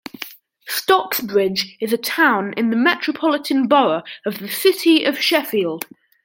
Stocksbridge 0.67 1.77
is 1.79 1.93
a 1.93 1.97
town 1.99 2.53
in 2.57 2.71
the 2.71 2.75
metropolitan 2.75 3.67
borough 3.67 4.01
of 4.25 4.39
the 4.39 4.49
City 4.49 5.03
of 5.03 5.21
Sheffield. 5.21 5.85